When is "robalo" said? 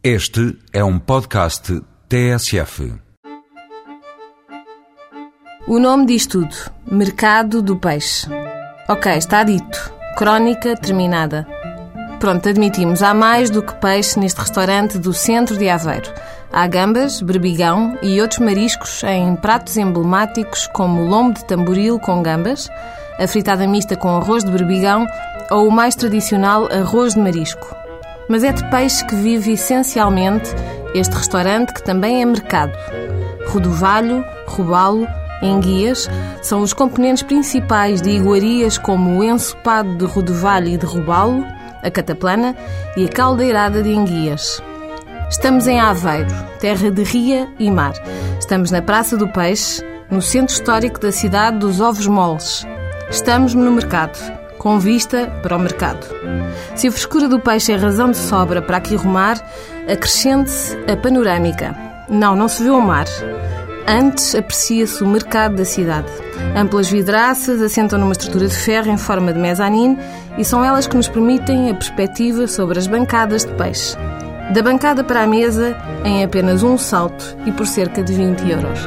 34.46-35.06, 40.86-41.44